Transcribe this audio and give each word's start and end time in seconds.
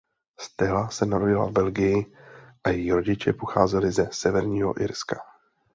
Stella 0.39 0.89
se 0.89 1.05
narodila 1.05 1.45
v 1.45 1.51
Belgii 1.51 2.13
a 2.63 2.69
její 2.69 2.91
rodiče 2.91 3.33
pocházeli 3.33 3.91
ze 3.91 4.09
Severního 4.11 4.81
Irska. 4.81 5.15